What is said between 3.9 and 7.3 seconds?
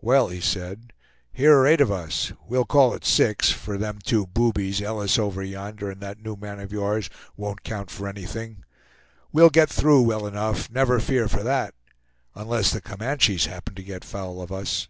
two boobies, Ellis over yonder, and that new man of yours,